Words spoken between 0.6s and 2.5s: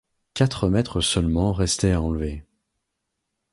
mètres seulement restaient à enlever.